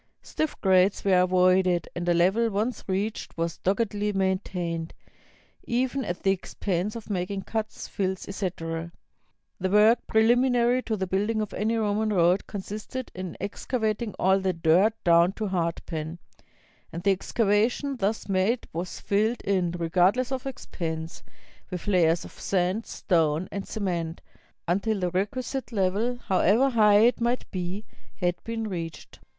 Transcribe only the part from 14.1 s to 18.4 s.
all the dirt down to hardpan, and the excavation thus